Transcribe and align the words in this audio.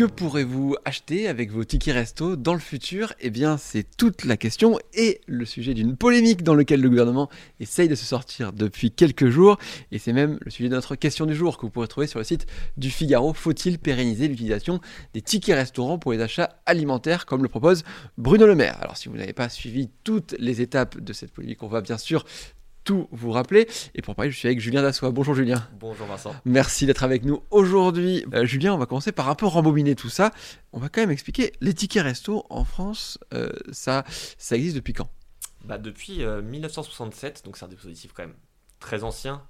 Que 0.00 0.06
pourrez-vous 0.06 0.76
acheter 0.86 1.28
avec 1.28 1.50
vos 1.50 1.62
tickets 1.62 1.92
resto 1.92 2.34
dans 2.34 2.54
le 2.54 2.58
futur? 2.58 3.12
Eh 3.20 3.28
bien, 3.28 3.58
c'est 3.58 3.84
toute 3.98 4.24
la 4.24 4.38
question 4.38 4.78
et 4.94 5.20
le 5.26 5.44
sujet 5.44 5.74
d'une 5.74 5.94
polémique 5.94 6.42
dans 6.42 6.54
laquelle 6.54 6.80
le 6.80 6.88
gouvernement 6.88 7.28
essaye 7.60 7.86
de 7.86 7.94
se 7.94 8.06
sortir 8.06 8.54
depuis 8.54 8.92
quelques 8.92 9.28
jours. 9.28 9.58
Et 9.92 9.98
c'est 9.98 10.14
même 10.14 10.38
le 10.40 10.50
sujet 10.50 10.70
de 10.70 10.74
notre 10.74 10.94
question 10.94 11.26
du 11.26 11.34
jour 11.34 11.58
que 11.58 11.66
vous 11.66 11.70
pourrez 11.70 11.86
trouver 11.86 12.06
sur 12.06 12.18
le 12.18 12.24
site 12.24 12.46
du 12.78 12.88
Figaro. 12.88 13.34
Faut-il 13.34 13.78
pérenniser 13.78 14.26
l'utilisation 14.26 14.80
des 15.12 15.20
tickets 15.20 15.56
restaurants 15.56 15.98
pour 15.98 16.12
les 16.14 16.22
achats 16.22 16.48
alimentaires 16.64 17.26
comme 17.26 17.42
le 17.42 17.50
propose 17.50 17.84
Bruno 18.16 18.46
Le 18.46 18.54
Maire? 18.54 18.78
Alors, 18.80 18.96
si 18.96 19.10
vous 19.10 19.18
n'avez 19.18 19.34
pas 19.34 19.50
suivi 19.50 19.90
toutes 20.02 20.34
les 20.38 20.62
étapes 20.62 20.98
de 20.98 21.12
cette 21.12 21.30
polémique, 21.30 21.62
on 21.62 21.68
va 21.68 21.82
bien 21.82 21.98
sûr 21.98 22.24
tout 22.84 23.08
vous 23.12 23.30
rappeler. 23.30 23.68
Et 23.94 24.02
pour 24.02 24.14
parler, 24.14 24.30
je 24.30 24.36
suis 24.36 24.48
avec 24.48 24.60
Julien 24.60 24.82
Dassois. 24.82 25.10
Bonjour 25.10 25.34
Julien. 25.34 25.66
Bonjour 25.78 26.06
Vincent. 26.06 26.34
Merci 26.44 26.86
d'être 26.86 27.02
avec 27.02 27.24
nous 27.24 27.42
aujourd'hui. 27.50 28.24
Euh, 28.34 28.44
Julien, 28.44 28.74
on 28.74 28.78
va 28.78 28.86
commencer 28.86 29.12
par 29.12 29.28
un 29.28 29.34
peu 29.34 29.46
rembobiner 29.46 29.94
tout 29.94 30.08
ça. 30.08 30.32
On 30.72 30.78
va 30.78 30.88
quand 30.88 31.00
même 31.00 31.10
expliquer 31.10 31.52
les 31.60 31.74
tickets 31.74 32.02
resto 32.02 32.46
en 32.50 32.64
France, 32.64 33.18
euh, 33.34 33.50
ça, 33.72 34.04
ça 34.38 34.56
existe 34.56 34.76
depuis 34.76 34.92
quand? 34.92 35.08
Bah, 35.64 35.78
Depuis 35.78 36.22
euh, 36.22 36.42
1967, 36.42 37.44
donc 37.44 37.56
c'est 37.56 37.64
un 37.64 37.68
dispositif 37.68 38.12
quand 38.14 38.22
même 38.22 38.36
très 38.78 39.04
ancien. 39.04 39.42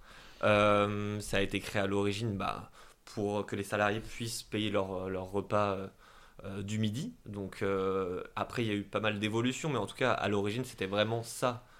Euh, 0.42 1.20
ça 1.20 1.36
a 1.36 1.40
été 1.40 1.60
créé 1.60 1.82
à 1.82 1.86
l'origine 1.86 2.36
bah, 2.36 2.70
pour 3.04 3.46
que 3.46 3.54
les 3.56 3.62
salariés 3.62 4.00
puissent 4.00 4.42
payer 4.42 4.70
leur, 4.70 5.08
leur 5.08 5.30
repas 5.30 5.76
euh, 6.44 6.62
du 6.62 6.78
midi. 6.78 7.14
Donc 7.26 7.64
après, 8.34 8.64
il 8.64 8.68
y 8.68 8.70
a 8.70 8.74
eu 8.74 8.82
pas 8.82 9.00
mal 9.00 9.18
d'évolutions, 9.18 9.68
mais 9.70 9.78
en 9.78 9.86
tout 9.86 9.96
cas, 9.96 10.12
à 10.12 10.28
l'origine, 10.28 10.64
c'était 10.64 10.86
vraiment 10.86 11.22
ça 11.22 11.64
euh, 11.64 11.78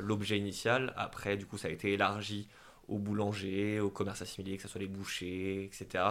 l'objet 0.00 0.38
initial. 0.38 0.92
Après, 0.96 1.36
du 1.36 1.46
coup, 1.46 1.58
ça 1.58 1.68
a 1.68 1.70
été 1.70 1.92
élargi 1.92 2.48
aux 2.88 2.98
boulangers, 2.98 3.80
aux 3.80 3.90
commerces 3.90 4.22
assimilés, 4.22 4.56
que 4.56 4.62
ce 4.62 4.68
soit 4.68 4.80
les 4.80 4.86
bouchers, 4.86 5.64
etc. 5.64 6.04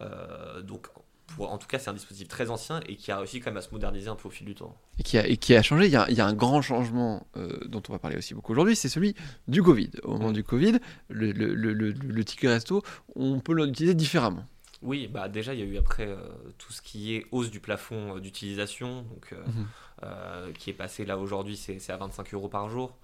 Euh, 0.00 0.62
donc, 0.62 0.86
pour, 1.26 1.52
en 1.52 1.58
tout 1.58 1.66
cas, 1.66 1.78
c'est 1.78 1.90
un 1.90 1.94
dispositif 1.94 2.28
très 2.28 2.48
ancien 2.50 2.80
et 2.88 2.96
qui 2.96 3.12
a 3.12 3.18
réussi 3.18 3.40
quand 3.40 3.50
même 3.50 3.58
à 3.58 3.62
se 3.62 3.70
moderniser 3.72 4.08
un 4.08 4.14
peu 4.16 4.28
au 4.28 4.30
fil 4.30 4.46
du 4.46 4.54
temps. 4.54 4.74
Et 4.98 5.02
qui 5.02 5.18
a, 5.18 5.26
et 5.26 5.36
qui 5.36 5.54
a 5.54 5.62
changé. 5.62 5.84
Il 5.86 5.92
y 5.92 5.96
a, 5.96 6.08
il 6.10 6.16
y 6.16 6.20
a 6.20 6.26
un 6.26 6.32
grand 6.32 6.62
changement 6.62 7.26
euh, 7.36 7.58
dont 7.66 7.82
on 7.88 7.92
va 7.92 7.98
parler 7.98 8.16
aussi 8.16 8.32
beaucoup 8.34 8.52
aujourd'hui, 8.52 8.74
c'est 8.76 8.88
celui 8.88 9.14
du 9.46 9.62
Covid. 9.62 9.90
Au 10.04 10.12
moment 10.12 10.32
du 10.32 10.42
Covid, 10.42 10.78
le, 11.10 11.32
le, 11.32 11.54
le, 11.54 11.72
le- 11.74 11.92
le 11.92 12.24
ticket 12.24 12.48
resto, 12.48 12.82
on 13.14 13.40
peut 13.40 13.52
l'utiliser 13.52 13.94
différemment. 13.94 14.46
Oui, 14.80 15.08
bah 15.08 15.28
déjà, 15.28 15.54
il 15.54 15.60
y 15.60 15.62
a 15.62 15.66
eu 15.66 15.76
après 15.76 16.06
euh, 16.06 16.16
tout 16.56 16.72
ce 16.72 16.80
qui 16.80 17.14
est 17.14 17.26
hausse 17.32 17.50
du 17.50 17.60
plafond 17.60 18.16
euh, 18.16 18.20
d'utilisation, 18.20 19.02
donc, 19.02 19.32
euh, 19.32 19.44
Mhm. 19.44 19.48
euh, 19.48 19.62
qui 20.54 20.70
est 20.70 20.74
passé 20.74 21.04
là 21.04 21.18
aujourd'hui, 21.18 21.56
c'est 21.56 21.90
à 21.90 21.96
25 21.96 22.34
euros 22.34 22.48
par 22.48 22.68
jour. 22.68 22.96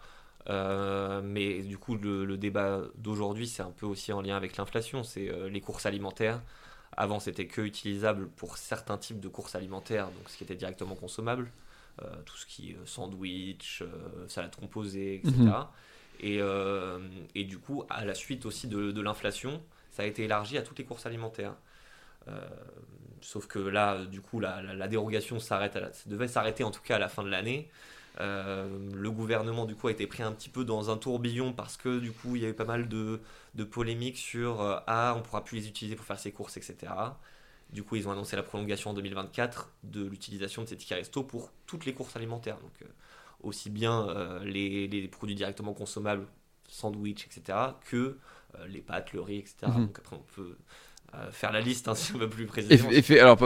Euh, 0.51 1.23
mais 1.25 1.63
du 1.63 1.79
coup, 1.79 1.97
le, 1.97 2.25
le 2.25 2.37
débat 2.37 2.83
d'aujourd'hui, 2.97 3.47
c'est 3.49 3.63
un 3.63 3.71
peu 3.71 3.87
aussi 3.87 4.13
en 4.13 4.21
lien 4.21 4.37
avec 4.37 4.57
l'inflation, 4.57 5.03
c'est 5.03 5.31
euh, 5.31 5.49
les 5.49 5.61
courses 5.61 5.87
alimentaires. 5.87 6.43
Avant, 6.97 7.19
c'était 7.19 7.47
que 7.47 7.63
utilisable 7.63 8.29
pour 8.29 8.57
certains 8.59 8.99
types 8.99 9.21
de 9.21 9.29
courses 9.29 9.55
alimentaires, 9.55 10.07
donc 10.13 10.29
ce 10.29 10.37
qui 10.37 10.45
était 10.45 10.55
directement 10.55 10.95
consommable, 10.95 11.51
euh, 12.03 12.23
tout 12.27 12.37
ce 12.37 12.47
qui 12.47 12.73
est 12.73 12.75
euh, 12.77 12.87
sandwich, 12.87 13.83
euh, 13.83 14.29
salade 14.29 14.55
composée, 14.57 15.17
etc. 15.17 15.35
Mhm. 15.41 15.67
et, 16.21 16.39
euh, 16.41 16.99
et 17.35 17.45
du 17.45 17.59
coup, 17.59 17.85
à 17.91 18.05
la 18.05 18.15
suite 18.15 18.47
aussi 18.47 18.69
de, 18.69 18.93
de 18.93 19.01
l'inflation, 19.01 19.63
ça 19.91 20.03
a 20.03 20.07
été 20.07 20.25
élargi 20.25 20.59
à 20.59 20.63
toutes 20.63 20.79
les 20.79 20.85
courses 20.85 21.07
alimentaires. 21.07 21.55
Sauf 23.25 23.47
que 23.47 23.59
là, 23.59 23.95
euh, 23.95 24.07
du 24.07 24.21
coup, 24.21 24.41
la, 24.41 24.63
la- 24.63 24.75
la 24.75 24.89
dérogation 24.89 25.41
s'arrête, 25.41 25.77
à 25.77 25.81
la- 25.81 25.93
ça 25.93 26.11
devait 26.11 26.29
s'arrêter 26.29 26.65
en 26.65 26.71
tout 26.71 26.83
cas 26.83 26.97
à 26.97 26.99
la 26.99 27.09
fin 27.09 27.23
de 27.25 27.31
l'année. 27.31 27.71
Euh, 28.21 28.69
le 28.95 29.11
gouvernement, 29.11 29.65
du 29.67 29.75
coup, 29.75 29.89
a 29.89 29.91
été 29.93 30.07
pris 30.07 30.23
un 30.23 30.33
petit 30.33 30.49
peu 30.49 30.65
dans 30.65 30.91
un 30.91 30.97
tourbillon 30.97 31.53
parce 31.53 31.77
que, 31.77 31.99
du 32.01 32.13
coup, 32.13 32.37
il 32.37 32.43
y 32.43 32.47
a 32.47 32.49
eu 32.51 32.55
pas 32.55 32.65
mal 32.65 32.89
de, 32.89 33.21
de 33.55 33.65
polémiques 33.65 34.19
sur 34.19 34.61
euh, 34.61 34.79
Ah, 34.87 35.15
on 35.17 35.23
pourra 35.23 35.45
plus 35.45 35.57
les 35.59 35.69
utiliser 35.69 35.97
pour 35.97 36.07
faire 36.07 36.19
ses 36.19 36.33
courses, 36.33 36.57
etc. 36.57 37.21
Du 37.73 37.83
coup, 37.83 37.97
ils 37.97 38.07
ont 38.09 38.13
annoncé 38.13 38.37
la 38.37 38.43
prolongation 38.45 38.91
en 38.91 38.95
2024 38.95 39.73
de 39.85 40.05
l'utilisation 40.05 40.63
de 40.63 40.69
ces 40.69 40.77
tickets 40.77 40.99
resto 40.99 41.25
pour 41.25 41.51
toutes 41.67 41.87
les 41.87 41.95
courses 41.95 42.15
alimentaires. 42.17 42.59
Donc, 42.59 42.73
euh, 42.83 42.87
aussi 43.43 43.69
bien 43.71 44.07
les, 44.45 44.87
les 44.89 45.09
produits 45.09 45.35
directement 45.35 45.75
consommables, 45.75 46.27
sandwich, 46.69 47.27
etc., 47.27 47.79
que 47.87 48.19
les 48.69 48.81
pâtes, 48.81 49.13
le 49.13 49.21
riz, 49.21 49.39
etc. 49.39 49.81
Mhm. 49.81 49.87
Donc, 49.87 49.99
après, 49.99 50.17
on 50.17 50.21
peut 50.35 50.57
faire 51.31 51.53
la 51.53 51.61
liste 51.61 51.89
hein, 51.89 51.95
si 51.97 52.15
on 52.15 52.19
veut 52.19 52.29
plus 52.29 52.47
précisément. 52.47 52.91
et 52.91 53.03
fait, 53.03 53.19
alors, 53.21 53.39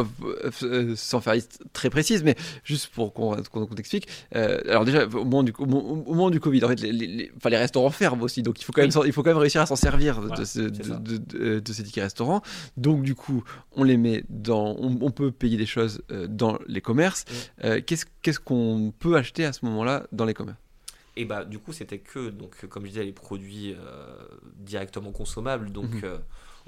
euh, 0.63 0.95
sans 0.97 1.21
faire 1.21 1.35
liste 1.35 1.63
très 1.73 1.91
précise, 1.91 2.23
mais 2.23 2.35
juste 2.65 2.89
pour 2.89 3.13
qu'on 3.13 3.37
qu'on 3.43 3.67
t'explique. 3.67 4.09
euh, 4.37 4.61
alors 4.69 4.85
déjà, 4.85 5.07
au 5.07 5.25
moment 5.25 5.43
du, 5.43 5.53
au 5.59 5.67
moment- 5.67 5.91
au 6.07 6.15
moment 6.15 6.31
du 6.31 6.41
Covid, 6.41 6.65
en 6.65 6.69
fait, 6.69 6.81
les, 6.81 6.93
les- 6.93 7.07
les- 7.07 7.33
enfin, 7.37 7.51
les 7.51 7.57
restaurants 7.57 7.91
ferment 7.91 8.23
aussi, 8.23 8.43
donc 8.43 8.61
il 8.61 8.65
faut 8.65 8.73
quand 8.73 8.83
même, 8.83 8.91
Oui. 8.95 9.03
il 9.07 9.13
faut 9.13 9.23
quand 9.23 9.31
même 9.31 9.39
réussir 9.39 9.61
à 9.61 9.67
s'en 9.67 9.77
servir 9.77 10.21
de, 10.21 10.27
Voilà, 10.29 10.45
ce- 10.45 10.69
c'est 10.69 10.71
de, 10.71 10.83
ça. 10.83 10.97
de- 10.97 11.17
de- 11.19 11.61
de 11.61 11.73
ces 11.73 11.83
tickets 11.85 12.05
restaurants. 12.05 12.43
Donc 12.77 13.03
du 13.03 13.15
coup, 13.15 13.45
on 13.73 13.85
les 13.85 13.97
met 13.97 14.25
dans, 14.29 14.77
on, 14.79 14.99
on 15.01 15.11
peut 15.11 15.31
payer 15.31 15.57
des 15.57 15.67
choses 15.67 16.03
euh, 16.11 16.27
dans 16.29 16.59
les 16.67 16.81
commerces. 16.81 17.25
Mm. 17.29 17.65
Euh, 17.67 17.81
Qu'est-ce 17.87 18.41
qu'on 18.41 18.93
peut 18.99 19.17
acheter 19.17 19.45
à 19.45 19.53
ce 19.53 19.65
moment-là 19.65 20.07
dans 20.13 20.25
les 20.25 20.35
commerces? 20.35 20.59
Et 21.17 21.25
bah 21.25 21.45
du 21.45 21.59
coup 21.59 21.73
c'était 21.73 21.99
que 21.99 22.29
donc 22.31 22.53
euh, 22.63 22.69
comme 22.69 22.85
je 22.85 22.91
disais 22.91 23.03
les 23.05 23.13
produits 23.13 23.75
euh, 23.75 24.17
directement 24.57 25.11
consommables 25.11 25.73
donc 25.73 25.91
Mhm. 25.95 26.01
euh, 26.05 26.19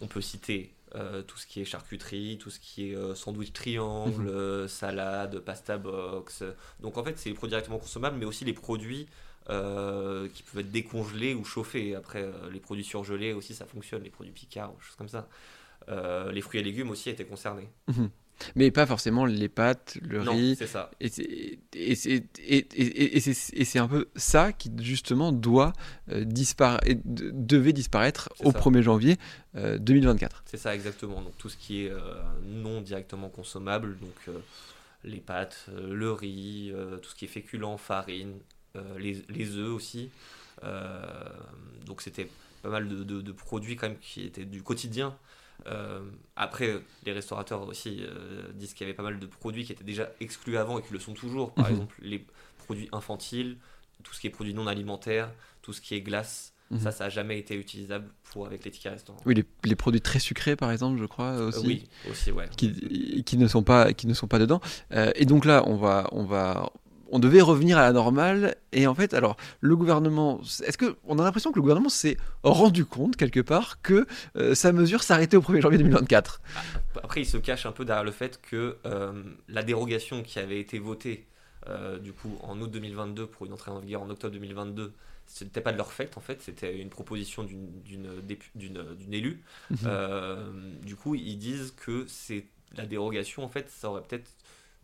on 0.00 0.06
peut 0.09 0.21
citer 0.21 0.72
euh, 0.95 1.23
tout 1.23 1.37
ce 1.39 1.47
qui 1.47 1.61
est 1.61 1.65
charcuterie, 1.65 2.39
tout 2.39 2.51
ce 2.51 2.59
qui 2.61 2.91
est 2.91 2.97
euh, 2.97 3.15
sandwich 3.15 3.53
triangle, 3.53 4.23
Mhm. 4.23 4.28
euh, 4.28 4.69
salade, 4.69 5.39
pasta 5.41 5.78
box. 5.78 6.43
Donc 6.81 6.99
en 6.99 7.05
fait 7.05 7.19
c'est 7.19 7.28
les 7.28 7.34
produits 7.34 7.51
directement 7.51 7.78
consommables 7.78 8.17
mais 8.19 8.27
aussi 8.27 8.45
les 8.45 8.53
produits 8.55 9.06
qui 9.47 10.43
peuvent 10.45 10.61
être 10.61 10.71
décongelés 10.71 11.34
ou 11.34 11.45
chauffés. 11.45 11.97
Après 11.97 12.25
les 12.53 12.61
produits 12.61 12.84
surgelés 12.84 13.33
aussi 13.33 13.53
ça 13.55 13.67
fonctionne, 13.67 14.03
les 14.05 14.11
produits 14.11 14.33
picards, 14.33 14.75
choses 14.81 14.97
comme 14.97 15.09
ça. 15.09 15.28
Les 16.33 16.41
fruits 16.41 16.61
et 16.61 16.62
légumes 16.62 16.91
aussi 16.91 17.11
étaient 17.11 17.25
concernés. 17.25 17.69
Mais 18.56 18.71
pas 18.71 18.87
forcément 18.87 19.25
les 19.27 19.49
pâtes, 19.49 19.99
le 20.03 20.23
non, 20.23 20.33
riz. 20.33 20.56
c'est 20.59 20.67
ça. 20.67 20.91
Et 21.01 21.09
c'est 23.65 23.78
un 23.78 23.89
peu 23.89 24.09
ça 24.17 24.53
qui 24.53 24.71
justement 24.81 25.33
doit 25.33 25.73
euh, 26.11 26.25
dispara- 26.25 26.81
devait 27.05 27.73
disparaître 27.73 28.28
au 28.41 28.53
ça. 28.53 28.59
1er 28.61 28.83
janvier 28.83 29.17
euh, 29.56 29.78
2024. 29.78 30.45
C'est 30.47 30.56
ça 30.56 30.75
exactement. 30.75 31.21
Donc 31.23 31.37
tout 31.39 31.49
ce 31.49 31.56
qui 31.56 31.84
est 31.84 31.91
euh, 31.91 31.99
non 32.45 32.81
directement 32.81 33.28
consommable, 33.28 33.99
donc 33.99 34.15
euh, 34.28 34.39
les 35.05 35.19
pâtes, 35.21 35.67
euh, 35.71 35.93
le 35.95 36.12
riz, 36.12 36.71
euh, 36.75 36.97
tout 36.99 37.11
ce 37.11 37.15
qui 37.15 37.25
est 37.25 37.28
féculent, 37.28 37.77
farine, 37.78 38.34
euh, 38.77 38.99
les, 38.99 39.22
les 39.28 39.57
œufs 39.57 39.72
aussi. 39.75 40.11
Euh, 40.65 41.03
donc 41.87 42.03
c'était 42.03 42.28
pas 42.62 42.69
mal 42.69 42.89
de, 42.89 43.03
de- 43.05 43.22
de 43.22 43.33
produits 43.33 43.77
quand 43.77 43.89
même 43.89 43.99
qui 43.99 44.22
étaient 44.22 44.45
du 44.45 44.62
quotidien. 44.62 45.17
Euh, 45.66 46.00
après, 46.37 46.81
les 47.04 47.12
restaurateurs 47.12 47.62
aussi 47.69 47.98
euh, 48.03 48.50
disent 48.54 48.75
qu'il 48.75 48.87
y 48.87 48.91
avait 48.91 48.97
pas 48.97 49.03
mal 49.03 49.19
de 49.19 49.26
produits 49.26 49.65
qui 49.65 49.72
étaient 49.72 49.84
déjà 49.84 50.10
exclus 50.21 50.56
avant 50.56 50.78
et 50.78 50.82
qui 50.82 50.93
le 50.93 50.98
sont 50.98 51.15
toujours. 51.15 51.53
Par 51.54 51.66
Mhm. 51.66 51.72
exemple, 51.72 51.97
les 52.03 52.25
produits 52.59 52.88
infantiles, 52.93 53.56
tout 54.03 54.15
ce 54.15 54.21
qui 54.21 54.26
est 54.26 54.31
produits 54.31 54.54
non 54.54 54.66
alimentaires, 54.66 55.31
tout 55.62 55.72
ce 55.72 55.81
qui 55.81 55.94
est 55.94 56.00
glace. 56.00 56.53
Mhm. 56.71 56.78
Ça, 56.81 56.93
ça 56.93 57.04
n'a 57.04 57.10
jamais 57.10 57.38
été 57.38 57.56
utilisable 57.56 58.09
pour, 58.31 58.47
avec 58.47 58.65
les 58.65 58.71
tickets 58.71 58.93
restaurants. 58.93 59.19
Oui, 59.26 59.34
les, 59.34 59.44
les 59.65 59.75
produits 59.76 60.00
très 60.00 60.21
sucrés 60.21 60.54
par 60.56 60.71
exemple, 60.71 60.98
je 61.00 61.04
crois 61.06 61.32
Euh, 61.32 61.48
aussi. 61.48 61.66
oui, 61.66 61.88
aussi, 62.09 62.31
ouais. 62.31 62.48
qui, 62.56 63.25
qui 63.25 63.37
ne 63.37 63.48
sont 63.48 63.65
pas 63.65 63.92
qui 63.92 64.06
ne 64.06 64.15
sont 64.15 64.28
pas 64.28 64.38
dedans 64.38 64.60
et 65.16 65.27
donc 65.27 65.44
là 65.44 65.65
on 65.66 65.77
va 65.77 66.09
on 66.12 66.25
va 66.25 66.71
on 67.10 67.19
devait 67.19 67.41
revenir 67.41 67.78
à 67.78 67.82
la 67.82 67.93
normale 67.93 68.56
et 68.72 68.87
en 68.87 68.94
fait 68.94 69.15
alors 69.15 69.37
le 69.60 69.76
gouvernement 69.76 70.41
est-ce 70.65 70.78
que 70.78 70.97
on 71.04 71.19
a 71.19 71.25
l'impression 71.25 71.50
que 71.50 71.56
le 71.56 71.62
gouvernement 71.62 71.88
s'est 71.88 72.16
rendu 72.43 72.84
compte 72.84 73.16
quelque 73.16 73.41
part 73.41 73.82
que 73.82 74.06
euh, 74.37 74.54
sa 74.54 74.72
mesure 74.72 75.03
s'arrêtait 75.03 75.37
au 75.37 75.43
1er 75.43 75.60
janvier 75.60 75.78
2024 75.78 76.41
Après, 77.03 77.22
il 77.22 77.26
se 77.26 77.37
cache 77.37 77.66
un 77.66 77.72
peu 77.72 77.84
derrière 77.84 78.04
le 78.04 78.10
fait 78.10 78.41
que 78.41 78.78
euh, 78.87 79.22
la 79.48 79.62
dérogation 79.62 80.22
qui 80.22 80.38
avait 80.38 80.60
été 80.60 80.78
votée 80.78 81.27
euh, 81.68 81.98
du 81.98 82.12
coup 82.15 82.39
en 82.42 82.59
août 82.60 82.71
2022 82.71 83.27
pour 83.27 83.45
une 83.45 83.53
entrée 83.53 83.71
en 83.71 83.80
vigueur 83.80 84.03
en 84.03 84.09
octobre 84.09 84.33
2022, 84.33 84.92
ce 85.27 85.45
n'était 85.45 85.60
pas 85.60 85.72
de 85.72 85.77
leur 85.77 85.92
fait 85.92 86.16
en 86.16 86.21
fait, 86.21 86.41
c'était 86.41 86.78
une 86.78 86.89
proposition 86.89 87.45
d'une 87.45 89.13
élue. 89.13 89.42
Euh, 89.84 90.51
du 90.83 90.97
coup, 90.97 91.15
ils 91.15 91.36
disent 91.36 91.74
que 91.77 92.06
c'est 92.09 92.47
la 92.77 92.86
dérogation 92.86 93.45
en 93.45 93.48
fait, 93.48 93.68
ça 93.68 93.91
aurait 93.91 94.03
peut-être 94.03 94.30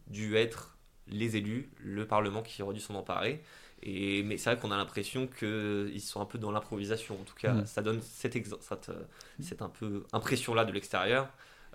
dû 0.09 0.37
être 0.37 0.76
les 1.09 1.37
élus, 1.37 1.69
le 1.85 2.07
Parlement 2.07 2.43
qui 2.43 2.63
aurait 2.63 2.75
dû 2.75 2.81
s'en 2.81 2.95
emparer. 2.95 3.43
Et, 3.83 4.23
mais 4.23 4.39
c'est 4.39 4.51
vrai 4.51 4.59
qu'on 4.59 4.71
a 4.73 4.77
l'impression 4.77 5.27
qu'ils 5.29 6.01
sont 6.01 6.21
un 6.21 6.25
peu 6.25 6.39
dans 6.39 6.51
l'improvisation. 6.51 7.15
En 7.21 7.25
tout 7.25 7.35
cas, 7.37 7.53
Mhm. 7.53 7.67
ça 7.67 7.83
donne 7.83 8.01
cette, 8.03 8.33
cette, 8.61 8.89
euh, 8.89 9.03
cette 9.41 9.63
un 9.63 9.69
peu 9.69 10.05
impression-là 10.13 10.65
de 10.65 10.73
l'extérieur. 10.73 11.29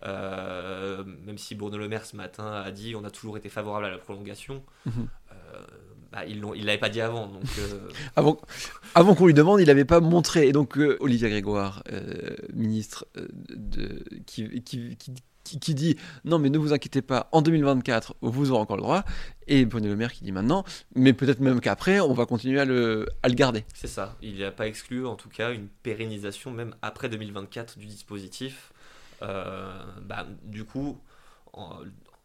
Euh, 0.04 1.04
même 1.26 1.38
si 1.38 1.54
Bruno 1.56 1.78
Le 1.78 1.88
Maire 1.88 2.06
ce 2.06 2.16
matin 2.16 2.52
a 2.52 2.72
dit 2.72 2.96
on 2.96 3.04
a 3.04 3.12
toujours 3.12 3.38
été 3.38 3.50
favorable 3.50 3.86
à 3.86 3.90
la 3.92 4.00
prolongation, 4.00 4.64
Mhm. 4.88 5.08
euh, 5.32 5.36
bah, 6.12 6.26
ils 6.26 6.44
il 6.56 6.66
l'avait 6.66 6.80
pas 6.80 6.90
dit 6.90 7.02
avant. 7.02 7.28
Donc, 7.28 7.44
euh, 7.60 7.88
avant 8.16 8.42
avant 8.96 9.14
qu'on 9.14 9.28
lui 9.28 9.36
demande 9.36 9.60
il 9.62 9.68
n'avait 9.68 9.86
pas 9.86 10.00
montré 10.00 10.48
et 10.48 10.52
donc 10.54 10.78
Olivier 11.00 11.30
Grégoire 11.30 11.84
ministre 12.54 13.06
de 13.50 14.04
qui, 14.26 14.62
qui, 14.64 14.98
qui 14.98 15.14
qui, 15.44 15.60
qui 15.60 15.74
dit 15.76 15.96
non 16.26 16.40
mais 16.40 16.50
ne 16.50 16.58
vous 16.58 16.74
inquiétez 16.74 17.02
pas, 17.02 17.30
en 17.32 17.42
2024 17.42 18.16
vous 18.22 18.52
aurez 18.52 18.62
encore 18.62 18.78
le 18.78 18.84
droit, 18.84 19.04
et 19.48 19.66
Bruno 19.66 19.88
Le 19.88 19.96
Maire 19.96 20.12
qui 20.14 20.24
dit 20.24 20.32
maintenant, 20.32 20.64
mais 20.96 21.14
peut-être 21.14 21.40
même 21.40 21.60
qu'après 21.62 22.00
on 22.00 22.14
va 22.14 22.26
continuer 22.26 22.60
à 22.60 22.66
le, 22.66 23.08
à 23.24 23.28
le 23.30 23.34
garder. 23.36 23.66
C'est 23.74 23.88
ça. 23.88 24.16
Il 24.22 24.40
n'a 24.40 24.52
pas 24.52 24.68
exclu 24.68 25.06
en 25.06 25.16
tout 25.16 25.30
cas 25.30 25.52
une 25.52 25.68
pérennisation 25.68 26.52
même 26.52 26.76
après 26.82 27.10
2024 27.10 27.78
du 27.78 27.86
dispositif. 27.86 28.72
Euh, 29.24 29.72
bah, 30.02 30.26
du 30.44 30.64
coup, 30.66 31.00
en, 31.54 31.76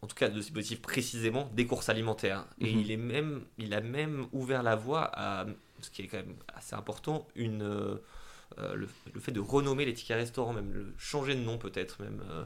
en 0.01 0.07
tout 0.07 0.15
cas 0.15 0.29
de 0.29 0.35
dispositif 0.39 0.81
précisément 0.81 1.49
des 1.53 1.67
courses 1.67 1.89
alimentaires. 1.89 2.45
Et 2.59 2.73
Mhm. 2.73 2.79
il, 2.81 2.91
est 2.91 2.97
même, 2.97 3.41
il 3.59 3.73
a 3.73 3.81
même 3.81 4.25
ouvert 4.31 4.63
la 4.63 4.75
voie 4.75 5.09
à, 5.13 5.45
ce 5.81 5.89
qui 5.91 6.01
est 6.01 6.07
quand 6.07 6.17
même 6.17 6.35
assez 6.55 6.75
important, 6.75 7.27
une, 7.35 7.61
euh, 7.61 7.97
le, 8.75 8.87
le 9.13 9.19
fait 9.19 9.31
de 9.31 9.39
renommer 9.39 9.85
les 9.85 9.93
tickets 9.93 10.17
restaurants, 10.17 10.53
même 10.53 10.71
le 10.73 10.93
changer 10.97 11.35
de 11.35 11.41
nom 11.41 11.57
peut-être 11.59 12.01
même. 12.01 12.23
euh, 12.31 12.45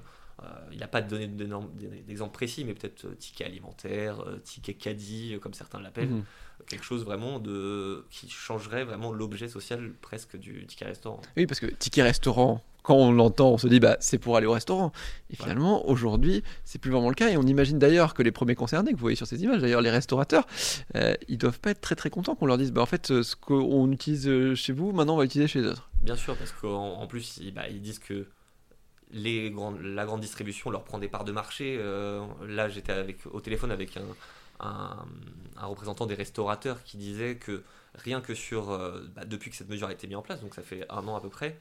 il 0.71 0.79
n'a 0.79 0.87
pas 0.87 1.01
donné 1.01 1.27
d'exemples 1.27 2.33
précis, 2.33 2.65
mais 2.65 2.73
peut-être 2.73 3.05
euh, 3.05 3.15
ticket 3.15 3.45
alimentaire, 3.45 4.21
euh, 4.21 4.37
ticket 4.43 4.73
caddie, 4.73 5.35
euh, 5.35 5.39
comme 5.39 5.53
certains 5.53 5.79
l'appellent. 5.79 6.09
Mhm. 6.09 6.23
Quelque 6.67 6.85
chose 6.85 7.03
vraiment 7.03 7.39
de 7.39 8.05
qui 8.11 8.29
changerait 8.29 8.83
vraiment 8.83 9.11
l'objet 9.11 9.47
social 9.47 9.91
presque 10.01 10.37
du 10.37 10.65
ticket 10.67 10.85
restaurant. 10.85 11.21
Oui, 11.35 11.47
parce 11.47 11.59
que 11.59 11.65
ticket 11.65 12.03
restaurant, 12.03 12.63
quand 12.83 12.95
on 12.95 13.11
l'entend, 13.11 13.51
on 13.51 13.57
se 13.57 13.67
dit 13.67 13.79
bah 13.79 13.97
c'est 13.99 14.17
pour 14.17 14.37
aller 14.37 14.45
au 14.45 14.51
restaurant. 14.51 14.91
Et 15.29 15.35
finalement, 15.35 15.87
aujourd'hui, 15.87 16.43
c'est 16.63 16.79
plus 16.79 16.91
vraiment 16.91 17.09
le 17.09 17.15
cas. 17.15 17.29
Et 17.29 17.37
on 17.37 17.43
imagine 17.43 17.79
d'ailleurs 17.79 18.13
que 18.13 18.23
les 18.23 18.31
premiers 18.31 18.55
concernés, 18.55 18.91
que 18.91 18.95
vous 18.95 19.01
voyez 19.01 19.15
sur 19.15 19.27
ces 19.27 19.43
images, 19.43 19.61
d'ailleurs 19.61 19.81
les 19.81 19.89
restaurateurs, 19.89 20.47
euh, 20.95 21.15
ils 21.27 21.37
doivent 21.37 21.59
pas 21.59 21.71
être 21.71 21.81
très 21.81 21.95
très 21.95 22.09
contents 22.09 22.35
qu'on 22.35 22.45
leur 22.45 22.57
dise 22.57 22.71
bah 22.71 22.81
en 22.81 22.85
fait 22.85 23.11
euh, 23.11 23.23
ce 23.23 23.35
qu'on 23.35 23.91
utilise 23.91 24.27
euh, 24.27 24.55
chez 24.55 24.73
vous, 24.73 24.91
maintenant 24.91 25.15
on 25.15 25.17
va 25.17 25.23
l'utiliser 25.23 25.47
chez 25.47 25.61
les 25.61 25.67
autres. 25.67 25.89
Bien 26.03 26.15
sûr, 26.15 26.35
parce 26.35 26.51
qu'en 26.51 26.93
en 26.93 27.07
plus, 27.07 27.37
ils, 27.37 27.53
bah, 27.53 27.67
ils 27.69 27.81
disent 27.81 27.99
que 27.99 28.27
la 29.13 30.05
grande 30.05 30.21
distribution 30.21 30.69
leur 30.69 30.83
prend 30.83 30.97
des 30.97 31.07
parts 31.07 31.23
de 31.23 31.31
marché. 31.31 31.77
Euh, 31.79 32.25
là, 32.47 32.69
j'étais 32.69 33.15
au 33.31 33.41
téléphone 33.41 33.71
avec 33.71 33.97
un, 34.59 35.05
représentant 35.57 36.05
des 36.05 36.15
restaurateurs 36.15 36.83
qui 36.83 36.97
disait 36.97 37.35
que 37.35 37.63
rien 37.95 38.21
que 38.21 38.33
sur, 38.33 38.71
euh, 38.71 39.01
bah, 39.15 39.25
depuis 39.25 39.49
que 39.49 39.55
cette 39.55 39.69
mesure 39.69 39.87
a 39.87 39.91
été 39.91 40.07
mise 40.07 40.17
en 40.17 40.21
place, 40.21 40.41
donc 40.41 40.53
ça 40.55 40.61
fait 40.61 40.85
un 40.89 41.07
an 41.07 41.15
à 41.15 41.21
peu 41.21 41.29
près, 41.29 41.57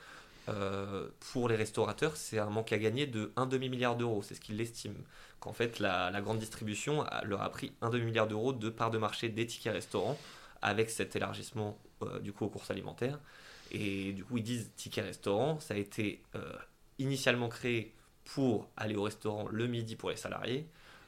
euh, 0.48 1.08
pour 1.32 1.48
les 1.48 1.56
restaurateurs, 1.56 2.16
c'est 2.16 2.38
un 2.38 2.50
manque 2.50 2.72
à 2.72 2.78
gagner 2.78 3.06
de 3.06 3.32
un 3.36 3.46
demi-milliard 3.46 3.96
d'euros. 3.96 4.22
C'est 4.22 4.34
ce 4.34 4.40
qu'ils 4.40 4.60
estiment. 4.60 4.98
Qu'en 5.38 5.52
fait, 5.52 5.78
la, 5.78 6.20
grande 6.20 6.38
distribution 6.38 7.04
leur 7.24 7.42
a 7.42 7.50
pris 7.50 7.72
un 7.80 7.90
demi-milliard 7.90 8.28
d'euros 8.28 8.52
de 8.52 8.68
parts 8.68 8.90
de 8.90 8.98
marché 8.98 9.28
des 9.28 9.46
tickets 9.46 9.72
restaurants 9.72 10.18
avec 10.62 10.90
cet 10.90 11.16
élargissement 11.16 11.78
du 12.20 12.32
coup 12.32 12.44
aux 12.44 12.50
courses 12.50 12.70
alimentaires. 12.70 13.18
Et 13.70 14.12
du 14.12 14.24
coup, 14.24 14.36
ils 14.36 14.42
disent 14.42 14.70
ticket 14.76 15.00
restaurant, 15.00 15.58
ça 15.60 15.74
a 15.74 15.76
été 15.78 16.20
initialement 17.00 17.48
créé 17.48 17.94
pour 18.24 18.68
aller 18.76 18.94
au 18.94 19.02
restaurant 19.02 19.48
le 19.48 19.66
midi 19.66 19.96
pour 19.96 20.10
les 20.10 20.16
salariés. 20.16 20.66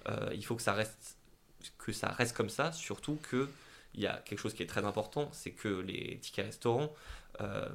Euh, 0.09 0.31
il 0.35 0.45
faut 0.45 0.57
que 0.57 0.63
ça 0.63 0.73
reste 0.73 1.17
que 1.79 1.93
ça 1.93 2.09
reste 2.09 2.37
comme 2.37 2.49
ça, 2.49 2.73
surtout 2.73 3.19
que 3.23 3.49
il 3.95 4.01
y 4.01 4.07
a 4.07 4.17
quelque 4.25 4.39
chose 4.39 4.55
qui 4.55 4.63
est 4.63 4.67
très 4.67 4.85
important, 4.85 5.29
c'est 5.33 5.53
que 5.53 5.69
les 5.69 6.19
tickets 6.19 6.47
restaurants, 6.47 6.93
euh, 7.41 7.69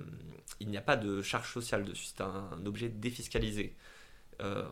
il 0.60 0.68
n'y 0.68 0.78
a 0.78 0.82
pas 0.82 0.98
de 0.98 1.22
charge 1.22 1.54
sociale 1.54 1.86
dessus, 1.86 2.08
c'est 2.08 2.22
un, 2.22 2.66
objet 2.66 2.90
défiscalisé. 2.90 3.76
Euh, 4.42 4.68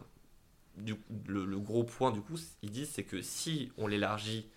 le, 1.26 1.46
le 1.46 1.60
gros 1.60 1.84
point 1.84 2.12
du 2.12 2.22
coup, 2.22 2.38
ils 2.62 2.72
disent, 2.72 2.90
c'est 2.90 3.04
que 3.04 3.22
si 3.22 3.72
on 3.78 3.88
l'élargit 3.88 4.50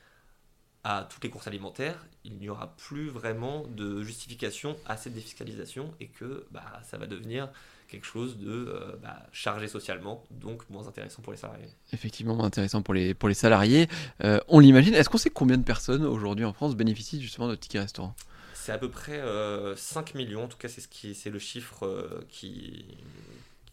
à 0.82 1.06
toutes 1.08 1.23
les 1.23 1.31
courses 1.31 1.46
alimentaires, 1.46 2.06
il 2.25 2.38
n'y 2.38 2.49
aura 2.49 2.75
plus 2.76 3.08
vraiment 3.08 3.67
de 3.69 4.02
justification 4.02 4.76
à 4.87 4.96
cette 4.96 5.14
défiscalisation 5.14 5.94
et 6.00 6.08
que 6.08 6.46
bah, 6.50 6.81
ça 6.85 6.99
va 6.99 7.06
devenir 7.06 7.50
quelque 7.88 8.06
chose 8.06 8.38
de 8.38 8.50
euh, 8.50 8.96
bah, 9.02 9.26
chargé 9.32 9.69
socialement, 9.69 10.25
donc 10.31 10.69
moins 10.70 10.87
intéressant 10.87 11.23
pour 11.23 11.32
les 11.32 11.38
salariés. 11.38 11.69
Effectivement, 11.93 12.43
intéressant 12.44 12.82
pour 12.82 12.94
les, 12.94 13.14
pour 13.14 13.29
les 13.29 13.35
salariés. 13.35 13.88
Euh, 14.23 14.38
on 14.49 14.61
l'imagine. 14.61 14.94
Est-ce 14.94 15.08
qu'on 15.08 15.19
sait 15.19 15.31
combien 15.31 15.56
de 15.56 15.64
personnes 15.64 16.05
aujourd'hui 16.05 16.44
en 16.44 16.52
France 16.52 16.76
bénéficient 16.76 17.20
justement 17.20 17.49
de 17.49 17.55
tickets 17.55 17.82
restaurant 17.82 18.14
C'est 18.55 18.73
à 18.73 18.79
peu 18.79 18.90
près 18.90 19.19
euh, 19.19 19.75
5 19.76 20.14
millions, 20.14 20.44
en 20.44 20.49
tout 20.49 20.58
cas 20.58 20.69
c'est 20.69 20.81
ce 20.81 20.88
qui, 20.88 21.17
le 21.29 21.38
chiffre 21.38 21.87
euh, 21.87 22.25
qui, 22.29 22.85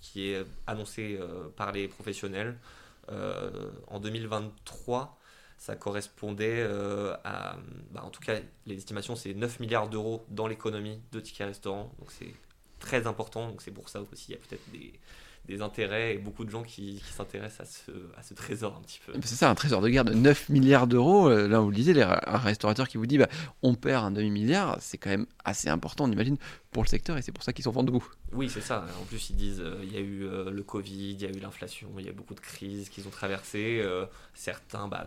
qui 0.02 0.30
est 0.30 0.46
annoncé 0.68 1.20
par 1.56 1.72
les 1.72 1.88
professionnels. 1.88 2.58
En 3.88 4.00
2023, 4.00 5.20
ça 5.58 5.76
correspondait 5.76 6.62
euh, 6.62 7.16
à, 7.24 7.58
bah, 7.92 8.04
en 8.04 8.10
tout 8.10 8.22
cas 8.22 8.40
les 8.66 8.76
estimations 8.76 9.16
c'est 9.16 9.34
9 9.34 9.60
milliards 9.60 9.90
d'euros 9.90 10.26
dans 10.30 10.48
l'économie 10.48 11.02
de 11.12 11.20
tickets 11.20 11.48
restaurants, 11.48 11.92
donc 12.00 12.12
c'est 12.12 12.34
très 12.80 13.08
important, 13.08 13.50
donc 13.50 13.62
c'est 13.62 13.72
pour 13.72 13.90
ça 13.90 14.02
aussi 14.12 14.26
il 14.30 14.32
y 14.32 14.36
a 14.36 14.40
peut-être 14.40 14.70
des, 14.72 14.94
des 15.48 15.62
intérêts 15.62 16.16
et 16.16 16.18
beaucoup 16.18 16.44
de 16.44 16.50
gens 16.50 16.64
qui, 16.64 17.02
qui 17.06 17.14
s'intéressent 17.14 17.62
à 17.68 17.72
ce, 17.72 17.92
à 18.18 18.24
ce 18.24 18.34
trésor 18.34 18.76
un 18.78 18.82
petit 18.82 19.00
peu. 19.06 19.14
C'est 19.24 19.36
ça, 19.36 19.50
un 19.50 19.56
trésor 19.56 19.82
de 19.82 19.90
guerre 19.90 20.04
de 20.06 20.14
9 20.14 20.50
milliards 20.50 20.88
d'euros. 20.88 21.30
Euh, 21.30 21.48
Là, 21.48 21.60
vous 21.60 21.70
le 21.70 21.76
disiez, 21.76 21.94
les- 21.94 22.02
un 22.02 22.38
restaurateur 22.38 22.88
qui 22.88 22.98
vous 22.98 23.06
dit 23.06 23.18
bah, 23.20 23.30
on 23.62 23.76
perd 23.76 24.04
un 24.06 24.12
demi-milliard, 24.12 24.78
c'est 24.82 24.98
quand 24.98 25.12
même 25.12 25.28
assez 25.44 25.70
important, 25.70 26.06
on 26.06 26.12
imagine, 26.12 26.38
pour 26.72 26.82
le 26.84 26.88
secteur 26.90 27.16
et 27.18 27.22
c'est 27.22 27.32
pour 27.32 27.44
ça 27.44 27.54
qu'ils 27.54 27.64
sont 27.64 27.72
vent 27.72 27.84
debout. 27.84 28.06
Oui, 28.34 28.50
c'est 28.50 28.62
ça. 28.62 28.86
En 29.02 29.06
plus, 29.06 29.30
ils 29.30 29.36
disent 29.36 29.62
euh, 29.62 29.80
il 29.84 29.94
y 29.94 29.98
a 29.98 30.02
eu 30.02 30.24
euh, 30.26 30.50
le 30.50 30.64
Covid, 30.64 31.12
il 31.12 31.22
y 31.22 31.26
a 31.26 31.30
eu 31.30 31.40
l'inflation, 31.40 31.90
il 32.00 32.06
y 32.06 32.10
a 32.10 32.14
beaucoup 32.14 32.34
de 32.34 32.40
crises 32.40 32.90
qu'ils 32.90 33.08
ont 33.08 33.12
traversées. 33.12 33.84
certains, 34.34 34.88
bah, 34.88 35.06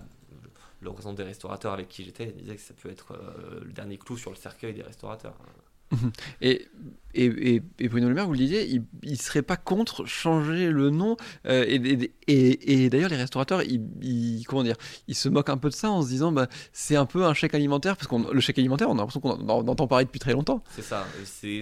le- 0.81 0.88
représentant 0.88 1.15
des 1.17 1.25
restaurateurs 1.25 1.73
avec 1.73 1.88
qui 1.88 2.05
j'étais 2.05 2.26
disait 2.26 2.55
que 2.55 2.62
ça 2.62 2.75
peut 2.81 2.88
être 2.91 3.19
le 3.65 3.73
dernier 3.73 3.99
clou 3.99 4.17
sur 4.17 4.31
le 4.31 4.37
cercueil 4.37 4.73
des 4.75 4.82
restaurateurs. 4.82 5.35
Et, 6.40 6.69
et, 7.14 7.25
et, 7.25 7.62
et 7.79 7.88
Bruno 7.88 8.08
Le 8.08 8.14
Maire, 8.14 8.26
vous 8.26 8.32
le 8.32 8.38
disiez, 8.38 8.69
il 8.69 8.85
ne 9.02 9.17
serait 9.17 9.43
pas 9.43 9.56
contre 9.56 10.05
changer 10.06 10.70
le 10.70 10.90
nom. 10.90 11.17
euh, 11.46 11.64
et 11.67 12.11
et, 12.31 12.90
d'ailleurs, 12.90 13.08
les 13.08 13.17
restaurateurs, 13.17 13.62
ils, 13.62 14.44
comment 14.46 14.62
dire, 14.62 14.76
ils 15.08 15.14
se 15.14 15.29
moquent 15.31 15.49
un 15.49 15.56
peu 15.56 15.70
de 15.70 15.75
ça 15.75 15.90
en 15.90 16.02
se 16.02 16.08
disant 16.08 16.31
bah, 16.31 16.46
c'est 16.73 16.96
un 16.96 17.06
peu 17.06 17.25
un 17.25 17.32
chèque 17.32 17.55
alimentaire, 17.55 17.96
parce 17.96 18.06
que 18.06 18.32
le 18.32 18.40
chèque 18.40 18.58
alimentaire, 18.58 18.90
on 18.90 18.94
a 18.94 18.96
l'impression 18.99 19.20
qu'on 19.20 19.49
en, 19.49 19.67
entend 19.67 19.87
parler 19.87 20.05
depuis 20.05 20.20
très 20.20 20.32
longtemps. 20.32 20.62
C'est 20.70 20.82
ça. 20.82 21.06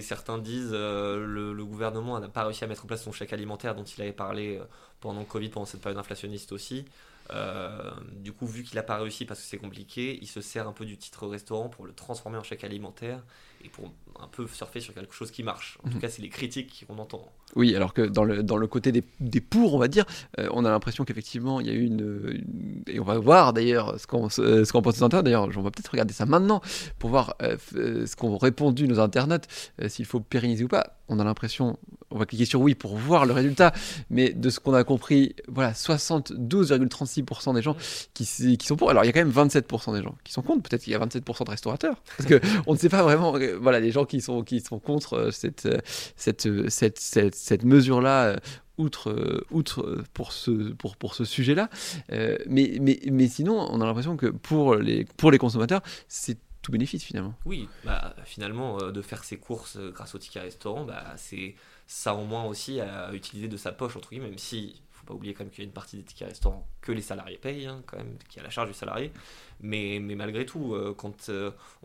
Certains 0.01 0.37
disent 0.37 0.71
euh, 0.73 1.25
le, 1.25 1.65
gouvernement 1.65 2.19
n'a 2.19 2.27
pas 2.27 2.43
réussi 2.43 2.63
à 2.63 2.67
mettre 2.67 2.83
en 2.83 2.87
place 2.87 3.03
son 3.03 3.11
chèque 3.11 3.33
alimentaire 3.33 3.75
dont 3.75 3.83
il 3.83 4.01
avait 4.01 4.11
parlé 4.11 4.57
euh, 4.57 4.63
pendant 4.99 5.23
Covid, 5.23 5.49
pendant 5.49 5.65
cette 5.65 5.81
période 5.81 5.99
inflationniste 5.99 6.51
aussi. 6.51 6.85
Euh, 7.31 7.91
du 8.13 8.31
coup, 8.31 8.45
vu 8.45 8.63
qu'il 8.63 8.75
n'a 8.75 8.83
pas 8.83 8.97
réussi 8.97 9.25
parce 9.25 9.41
que 9.41 9.45
c'est 9.45 9.57
compliqué, 9.57 10.17
il 10.21 10.27
se 10.27 10.41
sert 10.41 10.67
un 10.67 10.71
peu 10.71 10.85
du 10.85 10.97
titre 10.97 11.27
restaurant 11.27 11.69
pour 11.69 11.85
le 11.85 11.93
transformer 11.93 12.37
en 12.37 12.43
chèque 12.43 12.63
alimentaire 12.63 13.23
et 13.63 13.69
pour 13.69 13.91
un 14.21 14.27
peu 14.27 14.47
surfer 14.47 14.79
sur 14.79 14.93
quelque 14.93 15.13
chose 15.13 15.31
qui 15.31 15.43
marche. 15.43 15.77
En 15.83 15.89
tout 15.89 15.95
Mhm. 15.95 16.01
cas, 16.01 16.09
c'est 16.09 16.21
les 16.21 16.29
critiques 16.29 16.85
qu'on 16.87 16.97
entend. 16.97 17.31
Oui, 17.55 17.75
alors 17.75 17.93
que 17.93 18.01
dans 18.01 18.23
le, 18.23 18.43
dans 18.43 18.57
le 18.57 18.67
côté 18.67 18.91
des, 18.91 19.03
des 19.19 19.39
pour, 19.41 19.73
on 19.73 19.77
va 19.77 19.87
dire, 19.87 20.05
euh, 20.39 20.47
on 20.51 20.65
a 20.65 20.69
l'impression 20.69 21.05
qu'effectivement, 21.05 21.59
il 21.61 21.67
y 21.67 21.69
a 21.69 21.73
eu 21.73 21.85
une, 21.85 22.29
une- 22.29 22.83
Et 22.87 22.99
on 22.99 23.03
va 23.03 23.17
voir 23.19 23.53
d'ailleurs 23.53 23.99
ce 23.99 24.07
qu'on 24.07 24.29
ce 24.29 24.69
qu'en 24.71 24.81
pensent 24.81 24.97
les 24.97 25.03
internautes. 25.03 25.25
D'ailleurs, 25.25 25.47
on 25.57 25.61
va 25.61 25.71
peut-être 25.71 25.89
regarder 25.91 26.13
ça 26.13 26.25
maintenant 26.25 26.61
pour 26.99 27.09
voir 27.09 27.35
euh, 27.41 27.57
euh, 27.75 28.05
ce 28.05 28.15
qu'ont 28.15 28.37
répondu 28.37 28.87
nos 28.87 28.99
internautes, 28.99 29.47
euh, 29.81 29.89
s'il 29.89 30.05
faut 30.05 30.19
pérenniser 30.19 30.63
ou 30.63 30.67
pas. 30.67 30.97
On 31.09 31.19
a 31.19 31.23
l'impression, 31.23 31.79
on 32.11 32.17
va 32.17 32.25
cliquer 32.25 32.43
sur 32.43 32.59
oui 32.59 32.75
pour 32.75 32.97
voir 32.97 33.25
le 33.25 33.31
résultat, 33.33 33.71
mais 34.09 34.31
de 34.33 34.49
ce 34.49 34.59
qu'on 34.59 34.73
a 34.73 34.83
compris, 34.83 35.35
voilà, 35.47 35.73
72,36% 35.73 37.53
des 37.53 37.61
gens 37.61 37.75
qui, 38.13 38.25
qui 38.57 38.65
sont 38.67 38.75
pour. 38.75 38.89
Alors, 38.89 39.03
il 39.03 39.07
y 39.07 39.09
a 39.09 39.13
quand 39.13 39.19
même 39.25 39.31
27% 39.31 39.93
des 39.93 40.01
gens 40.03 40.15
qui 40.23 40.33
sont 40.33 40.41
contre. 40.41 40.63
Peut-être 40.69 40.83
qu'il 40.83 40.93
y 40.93 40.95
a 40.95 40.99
27% 40.99 41.45
de 41.45 41.49
restaurateurs. 41.49 41.95
Parce 42.17 42.27
que 42.29 42.41
on 42.65 42.73
ne 42.73 42.77
sait 42.77 42.89
pas 42.89 43.03
vraiment, 43.03 43.33
voilà, 43.61 43.79
les 43.79 43.91
gens 43.91 44.05
qui 44.07 44.21
sont, 44.21 44.43
qui 44.43 44.61
sont 44.61 44.79
contre 44.79 45.13
euh, 45.13 45.31
cette, 45.31 45.65
euh, 45.65 45.79
cette, 46.15 46.45
euh, 46.47 46.69
cette, 46.69 46.99
cette, 46.99 47.35
cette 47.35 47.63
mesure-là, 47.63 48.39
outre, 48.77 49.43
outre 49.51 50.03
pour 50.13 50.31
ce, 50.31 50.71
pour, 50.73 50.97
pour 50.97 51.15
ce 51.15 51.25
sujet-là. 51.25 51.69
Euh, 52.11 52.37
mais, 52.47 52.77
mais, 52.79 52.99
mais 53.11 53.27
sinon, 53.27 53.67
on 53.71 53.81
a 53.81 53.85
l'impression 53.85 54.17
que 54.17 54.27
pour 54.27 54.75
les, 54.75 55.05
pour 55.17 55.31
les 55.31 55.37
consommateurs, 55.37 55.81
c'est 56.07 56.37
tout 56.67 56.73
bénéfice 56.73 57.01
finalement. 57.01 57.33
Oui, 57.45 57.69
bah, 57.85 58.13
finalement, 58.25 58.77
euh, 58.81 58.91
de 58.91 59.01
faire 59.01 59.23
ses 59.23 59.37
courses 59.37 59.77
euh, 59.77 59.89
grâce 59.89 60.13
au 60.15 60.17
ticket 60.17 60.41
restaurant, 60.41 60.83
bah, 60.83 61.13
c'est 61.15 61.55
ça 61.85 62.13
au 62.13 62.25
moins 62.25 62.43
aussi 62.43 62.81
à 62.81 63.13
utiliser 63.13 63.47
de 63.47 63.55
sa 63.55 63.71
poche, 63.71 63.95
entre 63.95 64.09
guillemets, 64.09 64.27
même 64.27 64.37
si 64.37 64.81
faut 64.91 65.05
pas 65.05 65.13
oublier 65.13 65.33
quand 65.33 65.45
même 65.45 65.51
qu'il 65.51 65.63
y 65.63 65.65
a 65.65 65.69
une 65.69 65.73
partie 65.73 65.95
des 65.95 66.03
tickets 66.03 66.27
restaurants 66.27 66.67
que 66.81 66.91
les 66.91 67.01
salariés 67.01 67.37
payent, 67.37 67.67
hein, 67.67 67.81
quand 67.85 67.95
même, 67.95 68.17
qui 68.27 68.39
est 68.39 68.41
à 68.41 68.43
la 68.43 68.49
charge 68.49 68.67
du 68.67 68.73
salarié. 68.73 69.13
Mais, 69.61 69.99
mais 70.01 70.15
malgré 70.15 70.45
tout, 70.45 70.73
euh, 70.73 70.93
quand 70.93 71.29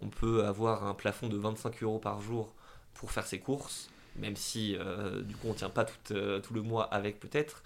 on 0.01 0.09
peut 0.09 0.45
avoir 0.45 0.85
un 0.85 0.95
plafond 0.95 1.29
de 1.29 1.37
25 1.37 1.81
euros 1.85 2.01
par 2.01 2.21
jour 2.21 2.53
pour 2.93 3.13
faire 3.13 3.27
ses 3.27 3.39
courses, 3.39 3.89
même 4.17 4.35
si 4.35 4.77
du 5.23 5.37
coup 5.37 5.47
on 5.49 5.55
tient 5.55 5.71
pas 5.71 5.85
tout, 5.85 6.15
tout 6.43 6.55
le 6.55 6.61
mois 6.61 6.85
avec 6.93 7.19
peut-être, 7.21 7.63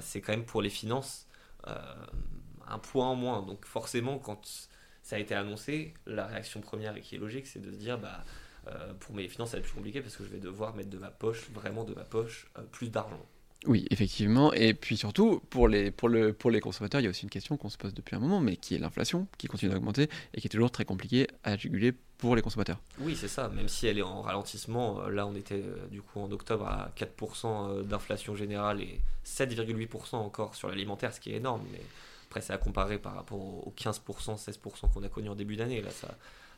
c'est 0.00 0.20
quand 0.20 0.32
même 0.32 0.44
pour 0.44 0.62
les 0.62 0.70
finances 0.70 1.28
un 1.66 2.78
point 2.78 3.06
en 3.06 3.14
moins. 3.14 3.42
Donc 3.42 3.64
forcément, 3.66 4.18
quand 4.18 4.70
ça 5.10 5.16
a 5.16 5.18
été 5.18 5.34
annoncé, 5.34 5.92
la 6.06 6.24
réaction 6.24 6.60
première 6.60 6.96
et 6.96 7.00
qui 7.00 7.16
est 7.16 7.18
logique, 7.18 7.48
c'est 7.48 7.58
de 7.58 7.72
se 7.72 7.76
dire 7.76 7.98
bah 7.98 8.24
euh, 8.68 8.94
pour 9.00 9.12
mes 9.12 9.26
finances 9.26 9.50
ça 9.50 9.56
va 9.56 9.58
être 9.58 9.66
plus 9.66 9.74
compliqué 9.74 10.00
parce 10.00 10.16
que 10.16 10.22
je 10.22 10.28
vais 10.28 10.38
devoir 10.38 10.76
mettre 10.76 10.88
de 10.88 10.98
ma 10.98 11.10
poche, 11.10 11.50
vraiment 11.52 11.82
de 11.82 11.94
ma 11.94 12.04
poche, 12.04 12.48
euh, 12.56 12.62
plus 12.70 12.92
d'argent. 12.92 13.20
Oui, 13.66 13.86
effectivement. 13.90 14.52
Et 14.52 14.72
puis 14.72 14.96
surtout, 14.96 15.40
pour 15.50 15.66
les, 15.66 15.90
pour, 15.90 16.08
le, 16.08 16.32
pour 16.32 16.52
les 16.52 16.60
consommateurs, 16.60 17.00
il 17.00 17.04
y 17.04 17.06
a 17.08 17.10
aussi 17.10 17.24
une 17.24 17.30
question 17.30 17.56
qu'on 17.56 17.68
se 17.68 17.76
pose 17.76 17.92
depuis 17.92 18.14
un 18.14 18.20
moment, 18.20 18.40
mais 18.40 18.56
qui 18.56 18.76
est 18.76 18.78
l'inflation, 18.78 19.26
qui 19.36 19.48
continue 19.48 19.72
d'augmenter 19.72 20.08
et 20.32 20.40
qui 20.40 20.46
est 20.46 20.50
toujours 20.50 20.70
très 20.70 20.84
compliquée 20.84 21.26
à 21.42 21.56
juguler 21.56 21.92
pour 22.16 22.36
les 22.36 22.42
consommateurs. 22.42 22.78
Oui, 23.00 23.16
c'est 23.16 23.28
ça. 23.28 23.48
Même 23.48 23.68
si 23.68 23.88
elle 23.88 23.98
est 23.98 24.02
en 24.02 24.22
ralentissement, 24.22 25.02
euh, 25.02 25.10
là 25.10 25.26
on 25.26 25.34
était 25.34 25.64
du 25.90 26.02
coup 26.02 26.20
en 26.20 26.30
octobre 26.30 26.68
à 26.68 26.92
4% 26.96 27.46
euh, 27.46 27.82
d'inflation 27.82 28.36
générale 28.36 28.80
et 28.80 29.00
7,8% 29.26 30.14
encore 30.14 30.54
sur 30.54 30.68
l'alimentaire, 30.68 31.12
ce 31.12 31.18
qui 31.18 31.32
est 31.32 31.36
énorme. 31.38 31.62
Mais 31.72 31.82
après, 32.30 32.40
c'est 32.42 32.52
à 32.52 32.58
comparer 32.58 32.98
par 32.98 33.14
rapport 33.16 33.38
aux 33.40 33.72
15%, 33.76 34.36
16% 34.36 34.88
qu'on 34.94 35.02
a 35.02 35.08
connu 35.08 35.28
en 35.28 35.34
début 35.34 35.56
d'année. 35.56 35.82
Là, 35.82 35.90
ça, 35.90 36.06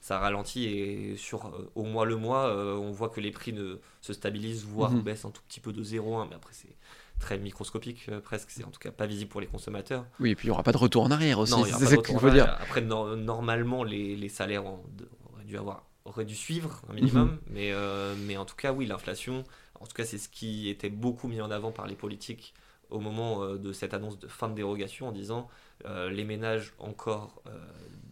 ça 0.02 0.18
ralentit 0.18 0.66
et 0.66 1.16
sur 1.16 1.50
au 1.74 1.84
mois 1.84 2.04
le 2.04 2.16
mois, 2.16 2.54
on 2.54 2.90
voit 2.92 3.08
que 3.08 3.20
les 3.22 3.30
prix 3.30 3.54
ne, 3.54 3.76
se 4.02 4.12
stabilisent, 4.12 4.64
voire 4.64 4.90
Mhm. 4.90 5.00
baissent 5.00 5.24
un 5.24 5.30
tout 5.30 5.40
petit 5.48 5.60
peu 5.60 5.72
de 5.72 5.82
0,1. 5.82 6.26
Mais 6.28 6.34
après, 6.34 6.52
c'est 6.52 6.76
très 7.18 7.38
microscopique 7.38 8.10
presque. 8.22 8.50
C'est 8.50 8.64
en 8.64 8.70
tout 8.70 8.80
cas 8.80 8.90
pas 8.90 9.06
visible 9.06 9.30
pour 9.30 9.40
les 9.40 9.46
consommateurs. 9.46 10.04
Oui, 10.20 10.32
et 10.32 10.34
puis 10.34 10.46
il 10.46 10.50
n'y 10.50 10.52
aura 10.52 10.62
pas 10.62 10.72
de 10.72 10.76
retour 10.76 11.04
en 11.04 11.10
arrière 11.10 11.38
aussi, 11.38 11.54
c'est 11.78 11.96
de 11.96 12.02
qu'il 12.02 12.18
faut 12.18 12.28
dire. 12.30 12.54
Après, 12.60 12.82
no- 12.82 13.16
normalement, 13.16 13.82
les, 13.82 14.14
les 14.14 14.28
salaires 14.28 14.66
ont- 14.66 14.84
auraient 15.32 15.44
dû 15.44 15.56
avoir 15.56 15.86
auraient 16.04 16.24
dû 16.26 16.34
suivre 16.34 16.82
un 16.90 16.94
minimum, 16.94 17.28
Mhm. 17.30 17.38
mais, 17.46 17.72
euh, 17.72 18.14
mais 18.26 18.36
en 18.36 18.44
tout 18.44 18.56
cas, 18.56 18.72
oui, 18.72 18.84
l'inflation, 18.86 19.44
en 19.80 19.86
tout 19.86 19.94
cas, 19.94 20.04
c'est 20.04 20.18
ce 20.18 20.28
qui 20.28 20.68
était 20.68 20.90
beaucoup 20.90 21.28
mis 21.28 21.40
en 21.40 21.50
avant 21.50 21.70
par 21.70 21.86
les 21.86 21.94
politiques 21.94 22.52
au 22.92 23.00
moment 23.00 23.42
euh, 23.42 23.58
de 23.58 23.72
cette 23.72 23.94
annonce 23.94 24.18
de 24.18 24.28
fin 24.28 24.48
de 24.48 24.54
dérogation 24.54 25.08
en 25.08 25.12
disant 25.12 25.48
euh, 25.86 26.10
les 26.10 26.24
ménages 26.24 26.72
encore 26.78 27.42
euh, 27.46 27.50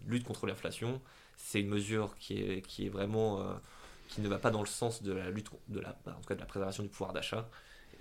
luttent 0.07 0.27
contre 0.27 0.47
l'inflation. 0.47 1.01
C'est 1.37 1.61
une 1.61 1.69
mesure 1.69 2.17
qui 2.19 2.39
est, 2.39 2.89
vraiment 2.89 3.41
euh, 3.41 3.45
qui 4.09 4.21
ne 4.21 4.29
va 4.29 4.39
pas 4.39 4.51
dans 4.51 4.61
le 4.61 4.67
sens 4.67 5.03
de 5.03 5.13
la 5.13 5.31
lutte 5.31 5.51
de 5.69 5.81
la, 5.81 5.91
en 6.07 6.21
tout 6.21 6.29
cas 6.29 6.35
de 6.35 6.41
la 6.41 6.47
préservation 6.47 6.83
du 6.83 6.89
pouvoir 6.89 7.13
d'achat. 7.13 7.49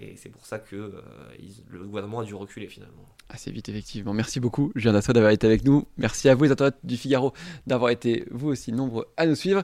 Et 0.01 0.15
c'est 0.15 0.29
pour 0.29 0.45
ça 0.45 0.59
que 0.59 0.75
euh, 0.75 1.01
le 1.69 1.83
gouvernement 1.83 2.21
a 2.21 2.23
dû 2.23 2.33
reculer 2.33 2.67
finalement. 2.67 3.03
Assez 3.27 3.51
vite, 3.51 3.67
effectivement. 3.67 4.13
Merci 4.13 4.39
beaucoup, 4.39 4.71
Julien 4.75 4.93
Dassault, 4.93 5.13
d'avoir 5.13 5.31
été 5.31 5.45
avec 5.45 5.65
nous. 5.65 5.85
Merci 5.97 6.29
à 6.29 6.35
vous, 6.35 6.45
les 6.45 6.51
internautes 6.51 6.77
du 6.83 6.95
Figaro, 6.95 7.33
d'avoir 7.67 7.91
été 7.91 8.25
vous 8.31 8.47
aussi 8.47 8.71
nombreux 8.71 9.07
à 9.17 9.25
nous 9.25 9.35
suivre. 9.35 9.57